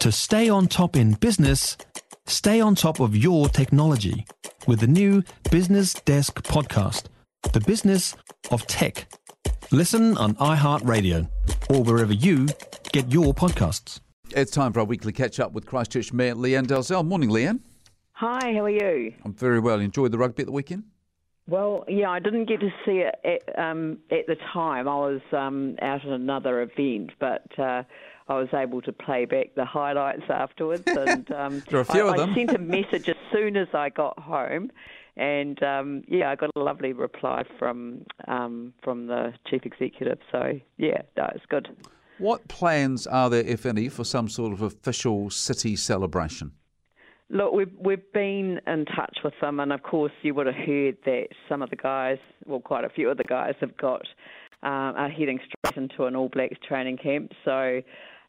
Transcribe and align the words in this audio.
To 0.00 0.10
stay 0.10 0.48
on 0.48 0.66
top 0.66 0.96
in 0.96 1.12
business, 1.12 1.76
stay 2.26 2.58
on 2.58 2.74
top 2.74 3.00
of 3.00 3.14
your 3.14 3.50
technology 3.50 4.24
with 4.66 4.80
the 4.80 4.86
new 4.86 5.22
Business 5.50 5.92
Desk 5.92 6.42
podcast, 6.42 7.08
The 7.52 7.60
Business 7.60 8.16
of 8.50 8.66
Tech. 8.66 9.12
Listen 9.70 10.16
on 10.16 10.36
iHeartRadio 10.36 11.28
or 11.68 11.82
wherever 11.82 12.14
you 12.14 12.46
get 12.92 13.12
your 13.12 13.34
podcasts. 13.34 14.00
It's 14.30 14.50
time 14.50 14.72
for 14.72 14.80
our 14.80 14.86
weekly 14.86 15.12
catch 15.12 15.38
up 15.38 15.52
with 15.52 15.66
Christchurch 15.66 16.14
Mayor 16.14 16.34
Lianne 16.34 16.66
Dalziel. 16.66 17.06
Morning, 17.06 17.28
Lianne. 17.28 17.60
Hi, 18.12 18.54
how 18.54 18.64
are 18.64 18.70
you? 18.70 19.12
I'm 19.22 19.34
very 19.34 19.60
well. 19.60 19.80
Enjoyed 19.80 20.12
the 20.12 20.18
rugby 20.18 20.44
at 20.44 20.46
the 20.46 20.52
weekend? 20.52 20.84
Well, 21.46 21.84
yeah, 21.88 22.08
I 22.08 22.20
didn't 22.20 22.46
get 22.46 22.60
to 22.60 22.70
see 22.86 23.02
it 23.02 23.16
at, 23.22 23.58
um, 23.58 23.98
at 24.10 24.26
the 24.26 24.36
time. 24.54 24.88
I 24.88 24.94
was 24.94 25.20
um, 25.32 25.76
out 25.82 26.06
at 26.06 26.10
another 26.10 26.62
event, 26.62 27.10
but 27.18 27.58
uh, 27.58 27.82
I 28.30 28.34
was 28.34 28.48
able 28.54 28.80
to 28.82 28.92
play 28.92 29.24
back 29.24 29.56
the 29.56 29.64
highlights 29.64 30.22
afterwards. 30.30 30.84
And 31.00 31.30
um, 31.32 31.62
there 31.68 31.78
are 31.78 31.82
a 31.82 31.84
few 31.84 32.06
I, 32.06 32.10
of 32.10 32.16
them. 32.16 32.30
I 32.30 32.34
sent 32.34 32.50
a 32.54 32.58
message 32.58 33.08
as 33.08 33.16
soon 33.32 33.56
as 33.56 33.68
I 33.74 33.88
got 33.88 34.18
home, 34.18 34.70
and 35.16 35.60
um, 35.62 36.02
yeah, 36.06 36.30
I 36.30 36.36
got 36.36 36.50
a 36.54 36.60
lovely 36.60 36.92
reply 36.92 37.42
from 37.58 38.04
um, 38.28 38.72
from 38.84 39.06
the 39.08 39.32
chief 39.48 39.62
executive. 39.64 40.18
So 40.30 40.60
yeah, 40.76 41.02
no, 41.16 41.24
was 41.32 41.42
good. 41.48 41.68
What 42.18 42.46
plans 42.48 43.06
are 43.06 43.30
there, 43.30 43.42
if 43.42 43.66
any, 43.66 43.88
for 43.88 44.04
some 44.04 44.28
sort 44.28 44.52
of 44.52 44.62
official 44.62 45.30
city 45.30 45.74
celebration? 45.74 46.52
Look, 47.30 47.52
we've 47.52 47.74
we've 47.78 48.12
been 48.12 48.60
in 48.66 48.84
touch 48.84 49.18
with 49.24 49.34
them, 49.40 49.58
and 49.58 49.72
of 49.72 49.82
course, 49.82 50.12
you 50.22 50.34
would 50.34 50.46
have 50.46 50.54
heard 50.54 50.98
that 51.04 51.28
some 51.48 51.62
of 51.62 51.70
the 51.70 51.76
guys, 51.76 52.18
well, 52.46 52.60
quite 52.60 52.84
a 52.84 52.90
few 52.90 53.10
of 53.10 53.16
the 53.16 53.24
guys, 53.24 53.54
have 53.60 53.76
got 53.76 54.02
um, 54.62 54.94
are 54.96 55.08
heading 55.08 55.40
straight 55.46 55.76
into 55.76 56.04
an 56.04 56.14
All 56.14 56.28
Blacks 56.28 56.58
training 56.66 56.98
camp. 56.98 57.32
So 57.44 57.80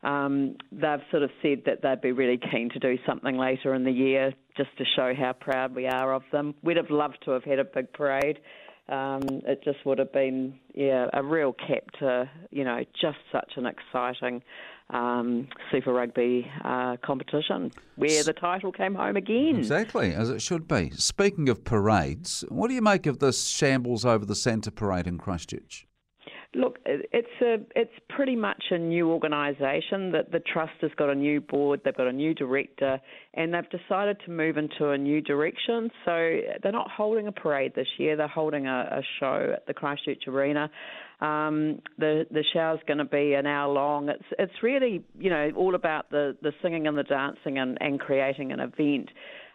um, 0.03 0.55
they've 0.71 1.03
sort 1.11 1.23
of 1.23 1.29
said 1.41 1.63
that 1.65 1.81
they'd 1.83 2.01
be 2.01 2.11
really 2.11 2.39
keen 2.51 2.69
to 2.69 2.79
do 2.79 2.97
something 3.05 3.37
later 3.37 3.73
in 3.73 3.83
the 3.83 3.91
year, 3.91 4.33
just 4.57 4.69
to 4.77 4.85
show 4.95 5.13
how 5.17 5.33
proud 5.33 5.75
we 5.75 5.87
are 5.87 6.13
of 6.13 6.23
them. 6.31 6.55
We'd 6.63 6.77
have 6.77 6.89
loved 6.89 7.19
to 7.25 7.31
have 7.31 7.43
had 7.43 7.59
a 7.59 7.63
big 7.63 7.93
parade. 7.93 8.39
Um, 8.89 9.21
it 9.45 9.63
just 9.63 9.85
would 9.85 9.99
have 9.99 10.11
been, 10.11 10.59
yeah, 10.73 11.07
a 11.13 11.23
real 11.23 11.53
cap 11.53 11.83
to, 11.99 12.29
you 12.49 12.63
know, 12.65 12.83
just 12.99 13.19
such 13.31 13.51
an 13.55 13.65
exciting 13.65 14.41
um, 14.89 15.47
Super 15.71 15.93
Rugby 15.93 16.49
uh, 16.65 16.97
competition 17.01 17.71
where 17.95 18.23
the 18.23 18.33
title 18.33 18.71
came 18.71 18.95
home 18.95 19.15
again. 19.15 19.55
Exactly, 19.57 20.13
as 20.13 20.29
it 20.29 20.41
should 20.41 20.67
be. 20.67 20.89
Speaking 20.91 21.47
of 21.47 21.63
parades, 21.63 22.43
what 22.49 22.67
do 22.67 22.73
you 22.73 22.81
make 22.81 23.05
of 23.05 23.19
this 23.19 23.47
shambles 23.47 24.03
over 24.03 24.25
the 24.25 24.35
Santa 24.35 24.71
Parade 24.71 25.07
in 25.07 25.17
Christchurch? 25.17 25.87
Look, 26.53 26.79
it's 26.85 27.41
a 27.41 27.59
it's 27.79 27.93
pretty 28.09 28.35
much 28.35 28.61
a 28.71 28.77
new 28.77 29.09
organisation. 29.09 30.11
That 30.11 30.33
the 30.33 30.41
trust 30.41 30.73
has 30.81 30.91
got 30.97 31.09
a 31.09 31.15
new 31.15 31.39
board, 31.39 31.79
they've 31.85 31.95
got 31.95 32.07
a 32.07 32.11
new 32.11 32.33
director, 32.33 32.99
and 33.35 33.53
they've 33.53 33.69
decided 33.69 34.17
to 34.25 34.31
move 34.31 34.57
into 34.57 34.89
a 34.89 34.97
new 34.97 35.21
direction. 35.21 35.89
So 36.03 36.39
they're 36.61 36.73
not 36.73 36.91
holding 36.91 37.27
a 37.27 37.31
parade 37.31 37.71
this 37.73 37.87
year; 37.97 38.17
they're 38.17 38.27
holding 38.27 38.67
a, 38.67 38.99
a 38.99 39.01
show 39.21 39.53
at 39.53 39.65
the 39.65 39.73
Christchurch 39.73 40.27
Arena. 40.27 40.69
Um, 41.21 41.79
the 41.97 42.25
the 42.29 42.43
show's 42.51 42.79
going 42.85 42.97
to 42.97 43.05
be 43.05 43.33
an 43.33 43.45
hour 43.45 43.71
long. 43.71 44.09
It's 44.09 44.25
it's 44.37 44.61
really 44.61 45.05
you 45.17 45.29
know 45.29 45.51
all 45.55 45.75
about 45.75 46.09
the 46.09 46.35
the 46.41 46.51
singing 46.61 46.85
and 46.85 46.97
the 46.97 47.03
dancing 47.03 47.59
and, 47.59 47.77
and 47.79 47.97
creating 47.97 48.51
an 48.51 48.59
event. 48.59 49.09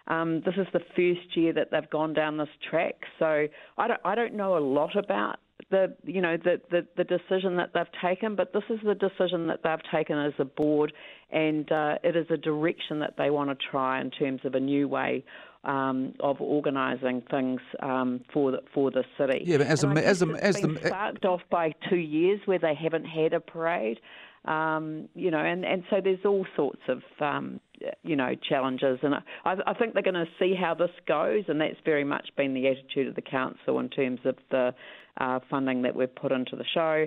Um, 0.06 0.40
this 0.46 0.54
is 0.56 0.66
the 0.72 0.80
first 0.96 1.36
year 1.36 1.52
that 1.52 1.70
they've 1.70 1.90
gone 1.90 2.14
down 2.14 2.38
this 2.38 2.48
track, 2.70 2.94
so 3.18 3.48
I 3.76 3.86
don't 3.86 4.00
I 4.02 4.14
don't 4.14 4.34
know 4.34 4.56
a 4.56 4.60
lot 4.60 4.96
about 4.96 5.40
the 5.70 5.94
you 6.04 6.20
know 6.20 6.36
the, 6.36 6.60
the 6.70 6.86
the 6.96 7.04
decision 7.04 7.56
that 7.56 7.70
they've 7.74 7.86
taken, 8.02 8.36
but 8.36 8.52
this 8.52 8.62
is 8.70 8.78
the 8.84 8.94
decision 8.94 9.46
that 9.48 9.60
they've 9.64 9.92
taken 9.92 10.18
as 10.18 10.32
a 10.38 10.44
board, 10.44 10.92
and 11.30 11.70
uh, 11.72 11.96
it 12.04 12.16
is 12.16 12.26
a 12.30 12.36
direction 12.36 13.00
that 13.00 13.14
they 13.16 13.30
want 13.30 13.50
to 13.50 13.66
try 13.70 14.00
in 14.00 14.10
terms 14.10 14.40
of 14.44 14.54
a 14.54 14.60
new 14.60 14.86
way 14.88 15.24
um, 15.64 16.14
of 16.20 16.40
organising 16.40 17.22
things 17.30 17.60
um, 17.80 18.20
for 18.32 18.52
the, 18.52 18.62
for 18.72 18.90
the 18.90 19.04
city. 19.18 19.42
Yeah, 19.44 19.58
but 19.58 19.66
as 19.66 19.82
and 19.82 19.98
a 19.98 20.06
as 20.06 20.22
a 20.22 20.26
as 20.40 20.60
been 20.60 20.74
the 20.74 20.86
sparked 20.86 21.24
off 21.24 21.42
by 21.50 21.72
two 21.88 21.96
years 21.96 22.40
where 22.44 22.58
they 22.58 22.74
haven't 22.74 23.04
had 23.04 23.32
a 23.32 23.40
parade. 23.40 23.98
Um, 24.44 25.08
you 25.14 25.32
know, 25.32 25.40
and, 25.40 25.64
and 25.64 25.82
so 25.90 25.96
there's 26.00 26.24
all 26.24 26.46
sorts 26.54 26.82
of 26.88 27.02
um, 27.20 27.58
you 28.02 28.16
know 28.16 28.34
challenges, 28.48 28.98
and 29.02 29.14
I, 29.14 29.54
I 29.66 29.74
think 29.74 29.94
they're 29.94 30.02
going 30.02 30.14
to 30.14 30.26
see 30.38 30.54
how 30.58 30.74
this 30.74 30.90
goes, 31.06 31.44
and 31.48 31.60
that's 31.60 31.76
very 31.84 32.04
much 32.04 32.28
been 32.36 32.54
the 32.54 32.68
attitude 32.68 33.08
of 33.08 33.14
the 33.14 33.22
council 33.22 33.78
in 33.78 33.88
terms 33.88 34.20
of 34.24 34.36
the 34.50 34.74
uh, 35.18 35.40
funding 35.50 35.82
that 35.82 35.94
we've 35.94 36.14
put 36.14 36.32
into 36.32 36.56
the 36.56 36.64
show. 36.74 37.06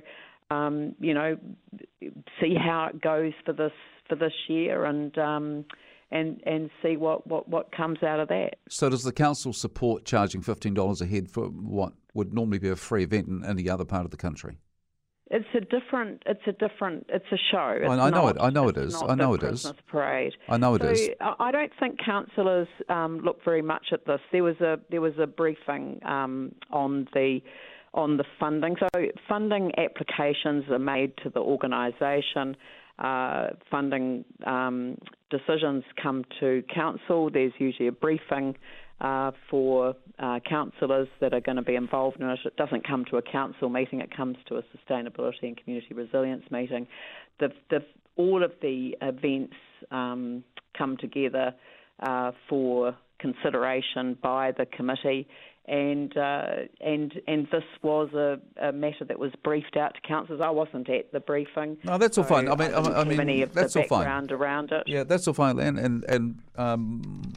Um, 0.51 0.95
you 0.99 1.13
know, 1.13 1.37
see 2.41 2.55
how 2.55 2.89
it 2.93 3.01
goes 3.01 3.33
for 3.45 3.53
this 3.53 3.71
for 4.07 4.15
this 4.15 4.33
year, 4.47 4.85
and 4.85 5.15
um, 5.17 5.65
and 6.11 6.41
and 6.45 6.69
see 6.81 6.97
what, 6.97 7.27
what, 7.27 7.47
what 7.47 7.71
comes 7.71 8.01
out 8.03 8.19
of 8.19 8.27
that. 8.29 8.55
So, 8.69 8.89
does 8.89 9.03
the 9.03 9.11
council 9.11 9.53
support 9.53 10.05
charging 10.05 10.41
fifteen 10.41 10.73
dollars 10.73 11.01
a 11.01 11.05
head 11.05 11.29
for 11.29 11.45
what 11.45 11.93
would 12.13 12.33
normally 12.33 12.59
be 12.59 12.69
a 12.69 12.75
free 12.75 13.03
event 13.03 13.27
in 13.27 13.45
any 13.45 13.69
other 13.69 13.85
part 13.85 14.05
of 14.05 14.11
the 14.11 14.17
country? 14.17 14.57
It's 15.31 15.47
a 15.53 15.61
different. 15.61 16.23
It's 16.25 16.41
a 16.47 16.51
different. 16.53 17.05
It's 17.09 17.25
a 17.31 17.37
show. 17.51 17.77
It's 17.79 17.89
I, 17.89 18.07
I 18.07 18.09
know 18.09 18.25
not, 18.25 18.35
it. 18.35 18.41
I 18.41 18.49
know 18.49 18.67
it 18.67 18.77
is. 18.77 18.95
I 19.01 19.13
know 19.13 19.35
it 19.35 19.43
is. 19.43 19.71
Parade. 19.87 20.33
I 20.47 20.57
know 20.57 20.73
it 20.75 20.81
so 20.81 20.89
is. 20.89 21.09
I 21.39 21.51
don't 21.51 21.71
think 21.79 21.99
councillors 22.03 22.67
um, 22.89 23.21
look 23.23 23.43
very 23.45 23.61
much 23.61 23.87
at 23.91 24.05
this. 24.05 24.19
There 24.31 24.43
was 24.43 24.59
a 24.59 24.79
there 24.89 25.01
was 25.01 25.13
a 25.19 25.27
briefing 25.27 25.99
um, 26.03 26.55
on 26.71 27.07
the 27.13 27.41
on 27.93 28.17
the 28.17 28.23
funding. 28.39 28.75
So 28.79 29.05
funding 29.27 29.71
applications 29.77 30.65
are 30.69 30.79
made 30.79 31.15
to 31.23 31.29
the 31.29 31.39
organisation. 31.39 32.57
Uh, 32.97 33.49
funding 33.71 34.25
um, 34.45 34.97
decisions 35.29 35.83
come 36.01 36.25
to 36.39 36.63
council. 36.73 37.29
There's 37.31 37.53
usually 37.59 37.87
a 37.87 37.93
briefing 37.93 38.55
uh, 39.01 39.31
for 39.49 39.95
uh, 40.19 40.39
councillors 40.47 41.07
that 41.21 41.33
are 41.33 41.39
going 41.39 41.55
to 41.55 41.61
be 41.61 41.75
involved 41.75 42.19
in 42.19 42.29
it. 42.29 42.39
It 42.45 42.57
doesn't 42.57 42.85
come 42.85 43.05
to 43.05 43.17
a 43.17 43.21
council 43.21 43.69
meeting, 43.69 44.01
it 44.01 44.15
comes 44.15 44.37
to 44.47 44.57
a 44.57 44.63
sustainability 44.63 45.43
and 45.43 45.57
community 45.57 45.93
resilience 45.93 46.43
meeting. 46.51 46.87
The, 47.39 47.49
the, 47.69 47.79
all 48.17 48.43
of 48.43 48.51
the 48.61 48.97
events 49.01 49.55
um, 49.91 50.43
come 50.77 50.97
together 50.97 51.53
uh, 52.01 52.31
for 52.49 52.95
consideration 53.19 54.17
by 54.21 54.51
the 54.51 54.65
committee. 54.65 55.27
And 55.67 56.17
uh, 56.17 56.47
and 56.81 57.13
and 57.27 57.47
this 57.51 57.63
was 57.83 58.11
a, 58.15 58.39
a, 58.59 58.71
matter 58.71 59.05
that 59.07 59.19
was 59.19 59.31
briefed 59.43 59.77
out 59.77 59.93
to 59.93 60.01
councillors. 60.01 60.41
I 60.43 60.49
wasn't 60.49 60.89
at 60.89 61.11
the 61.11 61.19
briefing. 61.19 61.77
No, 61.83 61.99
that's 61.99 62.17
all 62.17 62.23
so 62.23 62.29
fine. 62.29 62.49
I 62.49 62.55
mean, 62.55 62.73
I, 62.73 62.79
I 62.79 63.03
mean, 63.03 63.19
any 63.19 63.43
of 63.43 63.53
that's 63.53 63.73
the 63.73 63.81
all 63.81 63.87
fine. 63.87 63.99
background 63.99 64.31
around 64.31 64.71
it. 64.71 64.85
Yeah, 64.87 65.03
that's 65.03 65.27
all 65.27 65.35
fine. 65.35 65.59
And 65.59 65.77
and 65.77 66.03
and 66.05 66.39
um, 66.55 67.33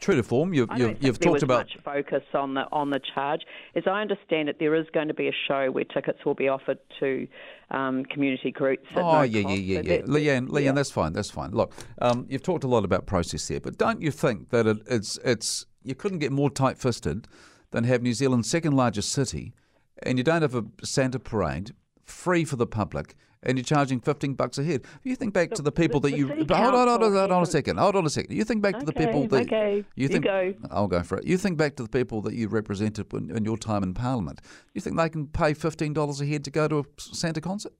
true 0.00 0.16
to 0.16 0.22
form, 0.22 0.52
you've, 0.54 0.70
I 0.70 0.76
you've, 0.76 0.86
don't 0.88 1.02
you've 1.02 1.16
think 1.16 1.22
there 1.22 1.30
talked 1.32 1.42
about. 1.42 1.58
much 1.58 1.76
focus 1.84 2.22
on 2.34 2.54
the 2.54 2.62
on 2.72 2.90
the 2.90 3.00
charge. 3.14 3.42
As 3.74 3.84
I 3.86 4.00
understand 4.00 4.48
it, 4.48 4.56
there 4.58 4.74
is 4.74 4.86
going 4.92 5.08
to 5.08 5.14
be 5.14 5.28
a 5.28 5.32
show 5.48 5.70
where 5.70 5.84
tickets 5.84 6.18
will 6.24 6.34
be 6.34 6.48
offered 6.48 6.78
to 7.00 7.26
um, 7.70 8.04
community 8.06 8.50
groups. 8.50 8.86
At 8.92 8.98
Oh 9.02 9.12
no 9.12 9.22
yeah, 9.22 9.42
cost. 9.42 9.56
yeah, 9.56 9.80
yeah, 9.80 9.82
So 9.82 9.88
yeah. 9.88 9.96
that- 9.98 10.06
Lianne, 10.06 10.48
Lianne, 10.48 10.64
yeah. 10.64 10.72
that's 10.72 10.90
fine. 10.90 11.12
That's 11.12 11.30
fine. 11.30 11.50
Look, 11.52 11.72
um, 12.00 12.26
you've 12.28 12.42
talked 12.42 12.64
a 12.64 12.68
lot 12.68 12.84
about 12.84 13.06
process 13.06 13.46
here, 13.48 13.60
but 13.60 13.78
don't 13.78 14.00
you 14.00 14.10
think 14.10 14.50
that 14.50 14.66
it, 14.66 14.78
it's 14.86 15.18
it's 15.24 15.66
you 15.82 15.94
couldn't 15.94 16.18
get 16.18 16.32
more 16.32 16.50
tight-fisted 16.50 17.26
than 17.70 17.84
have 17.84 18.02
New 18.02 18.12
Zealand's 18.12 18.50
second 18.50 18.74
largest 18.74 19.12
city, 19.12 19.54
and 20.02 20.18
you 20.18 20.24
don't 20.24 20.42
have 20.42 20.54
a 20.54 20.64
Santa 20.82 21.18
parade 21.18 21.72
free 22.04 22.44
for 22.44 22.56
the 22.56 22.66
public, 22.66 23.14
and 23.42 23.56
you're 23.56 23.64
charging 23.64 24.00
15 24.00 24.34
bucks 24.34 24.58
a 24.58 24.64
head. 24.64 24.82
You 25.02 25.16
think 25.16 25.32
back 25.32 25.50
to 25.52 25.62
the 25.62 25.72
people 25.72 26.00
the- 26.00 26.10
that 26.10 26.16
you 26.16 26.28
hold 26.28 26.50
on, 26.50 26.88
hold 26.88 27.02
on, 27.02 27.12
hold 27.12 27.32
on 27.32 27.42
a 27.42 27.46
second. 27.46 27.78
Hold 27.78 27.96
on 27.96 28.06
a 28.06 28.10
second. 28.10 28.34
You 28.34 28.44
think 28.44 28.62
back 28.62 28.78
to 28.78 28.86
the 28.86 28.92
people 28.92 29.26
that 29.28 29.46
okay, 29.46 29.76
you 29.96 30.02
you 30.02 30.08
think 30.08 30.24
go. 30.24 30.54
I'll 30.70 30.88
go 30.88 31.02
for 31.02 31.18
it. 31.18 31.26
You 31.26 31.36
think 31.38 31.56
back 31.56 31.76
to 31.76 31.82
the 31.82 31.88
people 31.88 32.20
that 32.22 32.34
you 32.34 32.48
represented 32.48 33.12
in, 33.14 33.34
in 33.34 33.44
your 33.44 33.56
time 33.56 33.82
in 33.82 33.94
Parliament. 33.94 34.40
You 34.74 34.80
think 34.80 34.96
they 34.96 35.08
can 35.08 35.26
pay 35.26 35.54
$15 35.54 36.20
a 36.20 36.26
head 36.26 36.44
to 36.44 36.50
go 36.50 36.68
to 36.68 36.78
a 36.80 36.84
Santa 36.98 37.40
concert? 37.40 37.72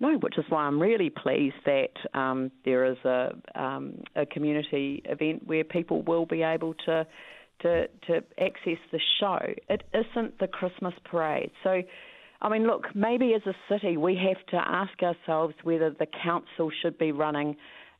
No, 0.00 0.18
which 0.18 0.36
is 0.36 0.44
why 0.48 0.64
I'm 0.64 0.80
really 0.80 1.10
pleased 1.10 1.54
that 1.64 1.92
um, 2.12 2.50
there 2.64 2.84
is 2.84 2.98
a, 3.04 3.34
um, 3.54 4.02
a 4.16 4.26
community 4.26 5.00
event 5.04 5.46
where 5.46 5.62
people 5.62 6.02
will 6.02 6.26
be 6.26 6.42
able 6.42 6.74
to, 6.86 7.06
to 7.60 7.86
to 8.08 8.24
access 8.40 8.78
the 8.90 8.98
show. 9.20 9.38
It 9.68 9.84
isn't 9.94 10.38
the 10.40 10.48
Christmas 10.48 10.94
parade, 11.04 11.52
so. 11.62 11.82
I 12.42 12.48
mean, 12.48 12.66
look, 12.66 12.88
maybe 12.94 13.34
as 13.34 13.42
a 13.46 13.54
city 13.72 13.96
we 13.96 14.16
have 14.16 14.44
to 14.48 14.56
ask 14.56 15.00
ourselves 15.02 15.54
whether 15.62 15.90
the 15.90 16.06
council 16.22 16.70
should 16.82 16.98
be 16.98 17.12
running 17.12 17.56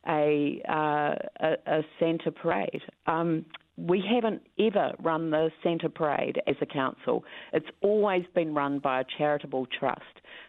a 0.07 0.61
uh, 0.69 1.15
a, 1.39 1.53
a 1.65 1.81
Santa 1.99 2.31
parade. 2.31 2.81
Um, 3.07 3.45
we 3.77 4.03
haven't 4.07 4.41
ever 4.59 4.91
run 4.99 5.31
the 5.31 5.49
Santa 5.63 5.89
parade 5.89 6.39
as 6.45 6.55
a 6.61 6.65
council. 6.65 7.23
It's 7.53 7.65
always 7.81 8.23
been 8.35 8.53
run 8.53 8.79
by 8.79 8.99
a 8.99 9.05
charitable 9.17 9.67
trust. 9.79 10.01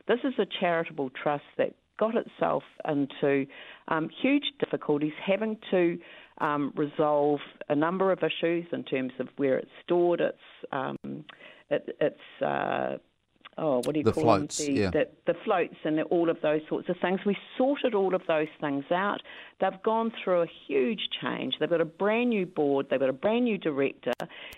This 0.08 0.18
is 0.24 0.34
a 0.38 0.46
charitable 0.60 1.10
trust 1.22 1.44
that 1.56 1.74
got 1.98 2.14
itself 2.16 2.64
into 2.86 3.46
um, 3.88 4.10
huge 4.20 4.44
difficulties, 4.58 5.12
having 5.24 5.56
to 5.70 5.98
um, 6.38 6.72
resolve 6.76 7.38
a 7.68 7.76
number 7.76 8.10
of 8.10 8.18
issues 8.18 8.66
in 8.72 8.82
terms 8.82 9.12
of 9.20 9.28
where 9.36 9.56
it's 9.56 9.70
stored, 9.84 10.20
its 10.20 10.38
um, 10.72 11.24
it, 11.70 11.96
its 12.00 12.44
uh, 12.44 12.96
oh, 13.58 13.76
what 13.76 13.92
do 13.92 14.00
you 14.00 14.04
the 14.04 14.12
call 14.12 14.22
floats, 14.22 14.58
them? 14.58 14.74
The, 14.74 14.80
yeah. 14.80 14.90
the, 14.90 15.08
the 15.26 15.34
floats 15.44 15.76
and 15.84 15.98
the, 15.98 16.02
all 16.04 16.30
of 16.30 16.40
those 16.42 16.60
sorts 16.68 16.88
of 16.88 16.96
things. 17.00 17.20
We 17.24 17.36
sorted 17.56 17.94
all 17.94 18.14
of 18.14 18.22
those 18.26 18.48
things 18.60 18.84
out. 18.90 19.22
They've 19.60 19.82
gone 19.82 20.12
through 20.22 20.42
a 20.42 20.46
huge 20.66 21.08
change. 21.22 21.54
They've 21.58 21.70
got 21.70 21.80
a 21.80 21.84
brand 21.86 22.30
new 22.30 22.46
board. 22.46 22.86
They've 22.90 23.00
got 23.00 23.08
a 23.08 23.14
brand 23.14 23.44
new 23.44 23.58
director, 23.58 24.12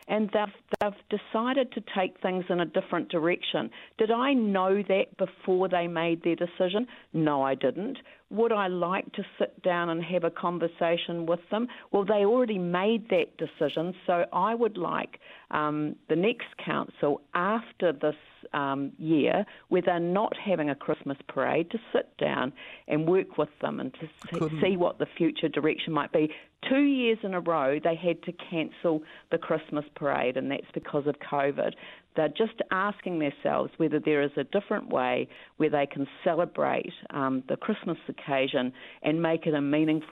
and 0.08 0.30
they've 0.32 0.54
they've 0.80 1.20
decided 1.20 1.72
to 1.72 1.82
take 1.96 2.20
things 2.20 2.44
in 2.48 2.60
a 2.60 2.66
different 2.66 3.08
direction. 3.08 3.70
Did 3.98 4.10
I 4.10 4.32
know 4.32 4.82
that 4.88 5.16
before 5.18 5.68
they 5.68 5.86
made 5.86 6.22
their 6.22 6.36
decision? 6.36 6.86
No, 7.12 7.42
I 7.42 7.54
didn't. 7.54 7.98
Would 8.30 8.52
I 8.52 8.66
like 8.66 9.12
to 9.12 9.22
sit 9.38 9.62
down 9.62 9.88
and 9.88 10.02
have 10.02 10.24
a 10.24 10.30
conversation 10.30 11.26
with 11.26 11.40
them? 11.50 11.68
Well, 11.92 12.04
they 12.04 12.24
already 12.24 12.58
made 12.58 13.08
that 13.10 13.36
decision, 13.36 13.94
so 14.04 14.24
I 14.32 14.54
would 14.54 14.76
like 14.76 15.20
um, 15.52 15.94
the 16.08 16.16
next 16.16 16.48
council 16.64 17.20
after 17.34 17.92
this 17.92 18.16
um, 18.52 18.92
year, 18.98 19.44
where 19.68 19.82
they're 19.82 20.00
not 20.00 20.32
having 20.36 20.70
a 20.70 20.74
Christmas 20.74 21.18
parade, 21.28 21.70
to 21.70 21.78
sit 21.92 22.16
down 22.18 22.52
and 22.88 23.08
work 23.08 23.38
with 23.38 23.50
them 23.60 23.78
and 23.78 23.94
to 23.94 24.08
see, 24.32 24.60
see 24.60 24.76
what 24.76 24.98
the 24.98 25.06
future 25.16 25.48
direction 25.48 25.92
might 25.92 26.12
be. 26.12 26.30
Two 26.68 26.82
years 26.82 27.18
in 27.22 27.34
a 27.34 27.40
row, 27.40 27.78
they 27.82 27.94
had 27.94 28.22
to 28.24 28.32
cancel 28.32 29.02
the 29.30 29.38
Christmas 29.38 29.84
parade, 29.94 30.36
and 30.36 30.50
that's 30.50 30.66
because 30.74 31.06
of 31.06 31.16
COVID. 31.20 31.74
They're 32.16 32.28
just 32.28 32.60
asking 32.70 33.18
themselves 33.18 33.72
whether 33.76 34.00
there 34.00 34.22
is 34.22 34.32
a 34.36 34.44
different 34.44 34.88
way 34.88 35.28
where 35.58 35.70
they 35.70 35.86
can 35.86 36.08
celebrate 36.24 36.92
um, 37.10 37.44
the 37.48 37.56
Christmas 37.56 37.98
occasion 38.08 38.72
and 39.02 39.22
make 39.22 39.46
it 39.46 39.54
a 39.54 39.60
meaningful 39.60 40.08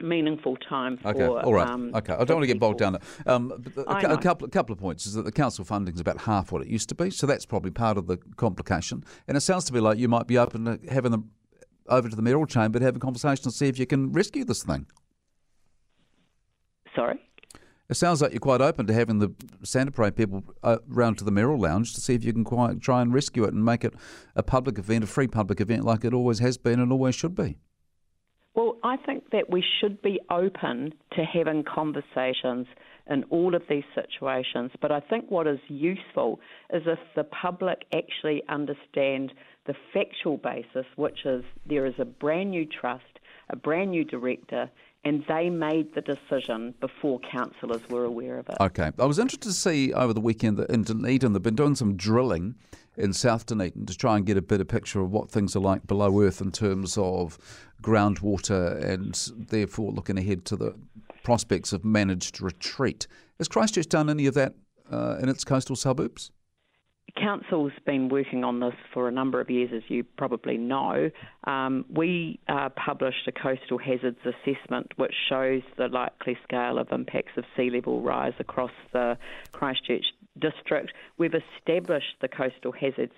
meaningful 0.00 0.56
time 0.56 0.96
for. 0.96 1.08
Okay, 1.08 1.26
all 1.26 1.54
right. 1.54 1.68
Um, 1.68 1.92
okay, 1.94 2.14
I 2.14 2.24
don't 2.24 2.38
want 2.38 2.42
to 2.42 2.46
get 2.48 2.58
bogged 2.58 2.80
down. 2.80 2.98
Um, 3.26 3.64
a, 3.76 4.14
a 4.14 4.18
couple, 4.18 4.46
a 4.46 4.50
couple 4.50 4.72
of 4.72 4.80
points 4.80 5.06
is 5.06 5.14
that 5.14 5.24
the 5.24 5.32
council 5.32 5.64
funding 5.64 5.94
is 5.94 6.00
about 6.00 6.22
half 6.22 6.50
what 6.50 6.62
it 6.62 6.68
used 6.68 6.88
to 6.88 6.94
be, 6.94 7.10
so 7.10 7.26
that's 7.26 7.46
probably 7.46 7.70
part 7.70 7.96
of 7.96 8.06
the 8.06 8.16
complication. 8.36 9.04
And 9.28 9.36
it 9.36 9.40
sounds 9.40 9.64
to 9.66 9.72
me 9.72 9.80
like 9.80 9.98
you 9.98 10.08
might 10.08 10.26
be 10.26 10.36
open 10.36 10.64
to 10.64 10.80
having 10.90 11.12
them 11.12 11.30
over 11.88 12.08
to 12.08 12.16
the 12.16 12.22
mayoral 12.22 12.46
chamber 12.46 12.78
to 12.78 12.84
have 12.84 12.96
a 12.96 12.98
conversation 12.98 13.44
and 13.44 13.54
see 13.54 13.68
if 13.68 13.78
you 13.78 13.86
can 13.86 14.12
rescue 14.12 14.44
this 14.44 14.62
thing. 14.64 14.86
Sorry. 16.94 17.20
It 17.88 17.94
sounds 17.94 18.22
like 18.22 18.32
you're 18.32 18.40
quite 18.40 18.62
open 18.62 18.86
to 18.86 18.94
having 18.94 19.18
the 19.18 19.34
Santa 19.62 19.90
Parade 19.90 20.16
people 20.16 20.42
uh, 20.62 20.78
round 20.88 21.18
to 21.18 21.24
the 21.24 21.30
Mayoral 21.30 21.60
Lounge 21.60 21.92
to 21.94 22.00
see 22.00 22.14
if 22.14 22.24
you 22.24 22.32
can 22.32 22.44
quite 22.44 22.80
try 22.80 23.02
and 23.02 23.12
rescue 23.12 23.44
it 23.44 23.52
and 23.52 23.62
make 23.62 23.84
it 23.84 23.92
a 24.34 24.42
public 24.42 24.78
event, 24.78 25.04
a 25.04 25.06
free 25.06 25.28
public 25.28 25.60
event, 25.60 25.84
like 25.84 26.04
it 26.04 26.14
always 26.14 26.38
has 26.38 26.56
been 26.56 26.80
and 26.80 26.90
always 26.90 27.14
should 27.14 27.34
be. 27.34 27.58
Well, 28.54 28.78
I 28.84 28.96
think 28.96 29.30
that 29.32 29.50
we 29.50 29.62
should 29.80 30.00
be 30.00 30.20
open 30.30 30.94
to 31.12 31.24
having 31.24 31.64
conversations 31.64 32.66
in 33.10 33.24
all 33.24 33.54
of 33.54 33.62
these 33.68 33.84
situations, 33.94 34.70
but 34.80 34.90
I 34.90 35.00
think 35.00 35.30
what 35.30 35.46
is 35.46 35.58
useful 35.68 36.40
is 36.72 36.82
if 36.86 36.98
the 37.16 37.24
public 37.24 37.84
actually 37.92 38.42
understand 38.48 39.32
the 39.66 39.74
factual 39.92 40.38
basis, 40.38 40.86
which 40.96 41.26
is 41.26 41.44
there 41.66 41.84
is 41.84 41.94
a 41.98 42.04
brand 42.04 42.50
new 42.50 42.64
trust, 42.64 43.04
a 43.50 43.56
brand 43.56 43.90
new 43.90 44.04
director, 44.04 44.70
and 45.04 45.24
they 45.28 45.50
made 45.50 45.94
the 45.94 46.00
decision 46.00 46.74
before 46.80 47.20
councillors 47.20 47.82
were 47.88 48.04
aware 48.04 48.38
of 48.38 48.48
it. 48.48 48.56
Okay. 48.60 48.90
I 48.98 49.04
was 49.04 49.18
interested 49.18 49.48
to 49.48 49.54
see 49.54 49.92
over 49.92 50.12
the 50.12 50.20
weekend 50.20 50.56
that 50.58 50.70
in 50.70 50.82
Dunedin 50.82 51.32
they've 51.32 51.42
been 51.42 51.54
doing 51.54 51.74
some 51.74 51.96
drilling 51.96 52.54
in 52.96 53.12
South 53.12 53.46
Dunedin 53.46 53.86
to 53.86 53.96
try 53.96 54.16
and 54.16 54.24
get 54.24 54.36
a 54.36 54.42
better 54.42 54.64
picture 54.64 55.00
of 55.00 55.10
what 55.10 55.30
things 55.30 55.54
are 55.54 55.60
like 55.60 55.86
below 55.86 56.20
earth 56.22 56.40
in 56.40 56.52
terms 56.52 56.96
of 56.96 57.38
groundwater 57.82 58.82
and 58.82 59.30
therefore 59.50 59.92
looking 59.92 60.18
ahead 60.18 60.44
to 60.46 60.56
the 60.56 60.74
prospects 61.22 61.72
of 61.72 61.84
managed 61.84 62.40
retreat. 62.40 63.06
Has 63.38 63.48
Christchurch 63.48 63.88
done 63.88 64.08
any 64.08 64.26
of 64.26 64.34
that 64.34 64.54
uh, 64.90 65.18
in 65.20 65.28
its 65.28 65.44
coastal 65.44 65.76
suburbs? 65.76 66.30
Council's 67.16 67.72
been 67.86 68.08
working 68.08 68.42
on 68.42 68.58
this 68.58 68.74
for 68.92 69.06
a 69.06 69.12
number 69.12 69.40
of 69.40 69.48
years, 69.48 69.70
as 69.74 69.82
you 69.88 70.02
probably 70.02 70.56
know. 70.56 71.10
Um, 71.44 71.84
we 71.88 72.40
uh, 72.48 72.70
published 72.70 73.28
a 73.28 73.32
coastal 73.32 73.78
hazards 73.78 74.18
assessment 74.24 74.92
which 74.96 75.14
shows 75.28 75.62
the 75.76 75.88
likely 75.88 76.36
scale 76.42 76.78
of 76.78 76.90
impacts 76.90 77.32
of 77.36 77.44
sea 77.56 77.70
level 77.70 78.02
rise 78.02 78.32
across 78.40 78.72
the 78.92 79.16
Christchurch 79.52 80.04
district. 80.40 80.92
We've 81.18 81.34
established 81.34 82.16
the 82.20 82.28
Coastal 82.28 82.72
Hazards 82.72 83.12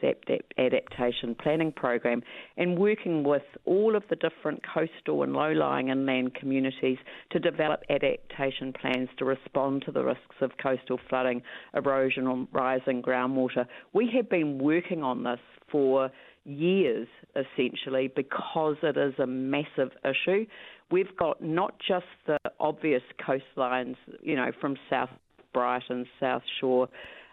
Adaptation 0.59 1.35
Planning 1.35 1.73
Program 1.73 2.23
and 2.57 2.79
working 2.79 3.25
with 3.25 3.43
all 3.65 3.97
of 3.97 4.03
the 4.11 4.17
different 4.17 4.63
coastal 4.63 5.23
and 5.23 5.33
low 5.33 5.53
lying 5.53 5.89
inland 5.89 6.35
communities 6.35 6.99
to 7.31 7.39
develop 7.39 7.83
adaptation 7.91 8.73
plans 8.73 9.09
to 9.19 9.25
respond 9.25 9.83
to 9.87 9.93
the 9.93 10.05
risks 10.05 10.37
of 10.41 10.53
coastal 10.63 11.01
flooding, 11.09 11.43
erosion, 11.75 12.27
and 12.27 12.49
rising 12.53 13.03
groundwater. 13.03 13.67
We 13.93 14.11
have 14.15 14.29
been 14.29 14.59
working 14.59 15.03
on 15.03 15.25
this 15.25 15.41
for 15.71 16.11
years 16.45 17.09
essentially 17.35 18.09
because 18.15 18.77
it 18.83 18.97
is 18.97 19.15
a 19.19 19.27
massive 19.27 19.91
issue. 20.05 20.47
We've 20.91 21.17
got 21.17 21.43
not 21.43 21.75
just 21.87 22.07
the 22.27 22.39
obvious 22.61 23.03
coastlines, 23.21 23.97
you 24.23 24.37
know, 24.37 24.53
from 24.61 24.77
South 24.89 25.11
Brighton, 25.57 26.05
South 26.21 26.43
Shore, 26.61 26.87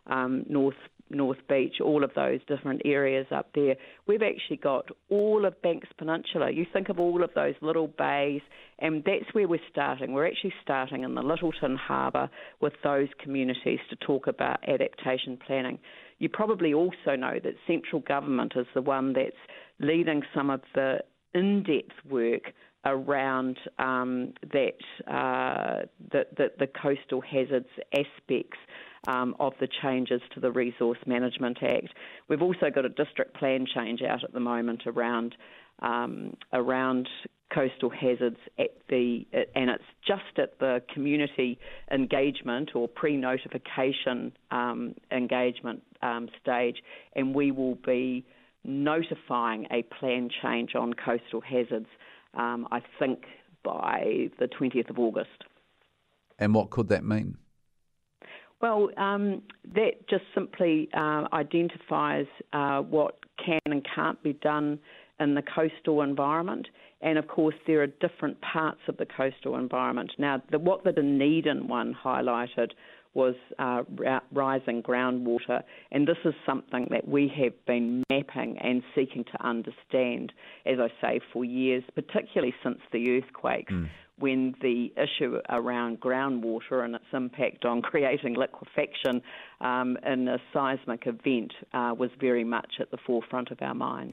um, 0.08 0.46
North 0.48 0.78
North 1.10 1.40
Beach, 1.50 1.75
all 1.84 2.04
of 2.06 2.12
those 2.16 2.40
different 2.48 2.81
areas 2.86 3.28
up 3.30 3.50
there. 3.54 3.75
We've 4.08 4.24
actually 4.24 4.58
got 4.58 4.88
all 5.10 5.46
of 5.46 5.62
Banks 5.62 5.90
Peninsula. 5.98 6.50
You 6.50 6.66
think 6.72 6.88
of 6.88 7.00
all 7.00 7.22
of 7.22 7.30
those 7.36 7.54
little 7.62 7.88
bays, 7.88 8.42
and 8.80 9.04
that's 9.06 9.31
where 9.34 9.48
we're 9.48 9.60
starting. 9.70 10.14
We're 10.14 10.25
actually 10.25 10.54
starting 10.64 11.04
in 11.04 11.14
the 11.14 11.22
Lyttelton 11.22 11.78
Harbour 11.78 12.30
with 12.62 12.74
those 12.84 13.10
communities 13.22 13.80
to 13.90 13.98
talk 13.98 14.28
about 14.28 14.68
adaptation 14.68 15.38
planning. 15.46 15.78
You 16.20 16.30
probably 16.30 16.74
also 16.74 17.18
know 17.18 17.38
that 17.44 17.54
central 17.68 18.02
government 18.02 18.54
is 18.56 18.66
the 18.74 18.81
one 18.81 19.12
that's 19.14 19.36
leading 19.80 20.24
some 20.34 20.50
of 20.50 20.62
the 20.74 21.00
in 21.34 21.64
depth 21.64 21.94
work 22.10 22.54
around 22.86 23.58
um, 23.80 24.34
that 24.52 25.12
uh, 25.12 25.86
the, 26.13 26.25
the, 26.38 26.51
the, 26.60 26.68
coastal 26.68 27.19
hazards 27.19 27.68
aspects 27.92 28.57
um, 29.07 29.36
of 29.39 29.54
the 29.60 29.68
changes 29.81 30.21
to 30.33 30.39
the 30.39 30.50
Resource 30.51 31.00
Management 31.06 31.57
Act. 31.62 31.89
We've 32.30 32.42
also 32.42 32.69
got 32.74 32.86
a 32.86 32.89
district 32.89 33.36
plan 33.36 33.65
change 33.74 34.01
out 34.01 34.24
at 34.24 34.31
the 34.33 34.39
moment 34.39 34.83
around 34.86 35.36
um, 35.81 36.38
around 36.54 37.10
coastal 37.54 37.89
hazards 37.89 38.38
at 38.57 38.77
the 38.89 39.25
and 39.56 39.69
it's 39.69 39.83
just 40.07 40.39
at 40.39 40.57
the 40.60 40.81
community 40.94 41.60
engagement 41.92 42.71
or 42.75 42.88
pre-notification 42.88 44.31
um, 44.51 44.95
engagement 45.12 45.83
um, 46.01 46.30
stage, 46.42 46.77
and 47.15 47.36
we 47.36 47.51
will 47.51 47.75
be 47.75 48.25
notifying 48.63 49.68
a 49.71 49.83
plan 50.00 50.30
change 50.42 50.74
on 50.75 50.94
coastal 50.94 51.42
hazards 51.42 51.88
um, 52.33 52.68
I 52.71 52.81
think, 53.00 53.25
by 53.63 54.30
the 54.39 54.48
20th 54.48 54.89
of 54.89 55.00
August. 55.00 55.30
And 56.40 56.54
what 56.54 56.70
could 56.70 56.90
that 56.90 57.04
mean? 57.04 57.38
Well, 58.62 58.90
um, 58.98 59.42
that 59.75 60.08
just 60.10 60.24
simply 60.34 60.90
uh, 60.94 61.25
identifies 61.34 62.28
uh, 62.54 62.80
what 62.82 63.20
can 63.46 63.60
and 63.66 63.86
can't 63.94 64.22
be 64.24 64.34
done 64.34 64.80
in 65.20 65.36
the 65.36 65.42
coastal 65.42 66.02
environment. 66.02 66.68
And 67.02 67.18
of 67.18 67.28
course, 67.28 67.56
there 67.68 67.82
are 67.82 67.88
different 67.88 68.40
parts 68.42 68.80
of 68.88 68.96
the 68.96 69.06
coastal 69.06 69.58
environment. 69.58 70.13
Now, 70.18 70.42
the, 70.50 70.60
what 70.60 70.86
the 70.86 70.94
Dunedin 70.94 71.68
one 71.68 71.94
highlighted 71.94 72.72
was 73.13 73.36
uh, 73.60 73.84
rising 74.32 74.82
groundwater, 74.82 75.62
and 75.92 76.08
this 76.08 76.18
is 76.25 76.34
something 76.46 76.88
that 76.90 77.08
we 77.08 77.32
have 77.38 77.54
been 77.66 78.04
mapping 78.10 78.58
and 78.58 78.82
seeking 78.96 79.24
to 79.25 79.46
understand, 79.46 80.34
as 80.66 80.78
I 80.80 80.88
say, 81.00 81.20
for 81.32 81.46
years, 81.46 81.84
particularly 81.94 82.56
since 82.63 82.80
the 82.92 83.18
earthquakes. 83.18 83.72
Mm. 83.72 83.90
When 84.24 84.56
the 84.62 84.94
issue 84.96 85.38
around 85.50 86.00
groundwater 86.00 86.86
and 86.86 86.96
its 86.96 87.03
impact 87.12 87.65
on 87.65 87.82
creating 87.82 88.36
liquefaction 88.36 89.22
um, 89.60 89.98
in 90.06 90.30
a 90.30 90.38
seismic 90.53 91.08
event 91.08 91.51
uh, 91.74 91.94
was 91.98 92.10
very 92.22 92.46
much 92.46 92.75
at 92.80 92.89
the 92.89 92.98
forefront 93.06 93.51
of 93.51 93.62
our 93.62 93.74
minds. 93.74 94.12